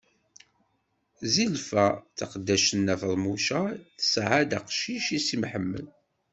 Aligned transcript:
Zilfa, 1.33 1.85
taqeddact 2.17 2.71
n 2.73 2.77
Nna 2.81 2.95
Feḍmuca, 3.01 3.61
tesɛa-as-d 3.97 4.51
aqcic 4.57 5.05
i 5.17 5.19
Si 5.25 5.35
Mḥemmed. 5.41 5.85